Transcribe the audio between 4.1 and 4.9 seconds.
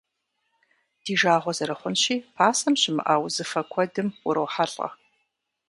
урохьэлӏэ.